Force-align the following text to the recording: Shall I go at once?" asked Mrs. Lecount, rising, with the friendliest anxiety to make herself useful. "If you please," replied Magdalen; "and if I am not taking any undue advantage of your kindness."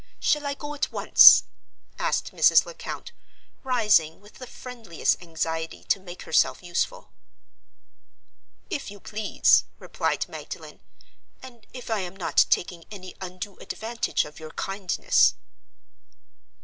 Shall 0.19 0.47
I 0.47 0.55
go 0.55 0.73
at 0.73 0.91
once?" 0.91 1.43
asked 1.99 2.33
Mrs. 2.33 2.65
Lecount, 2.65 3.11
rising, 3.63 4.19
with 4.19 4.39
the 4.39 4.47
friendliest 4.47 5.21
anxiety 5.21 5.83
to 5.83 5.99
make 5.99 6.23
herself 6.23 6.63
useful. 6.63 7.11
"If 8.71 8.89
you 8.89 8.99
please," 8.99 9.65
replied 9.77 10.27
Magdalen; 10.27 10.79
"and 11.43 11.67
if 11.71 11.91
I 11.91 11.99
am 11.99 12.15
not 12.15 12.47
taking 12.49 12.85
any 12.89 13.13
undue 13.21 13.57
advantage 13.57 14.25
of 14.25 14.39
your 14.39 14.49
kindness." 14.49 15.35